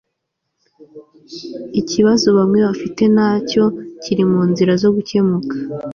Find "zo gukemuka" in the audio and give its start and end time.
4.81-5.55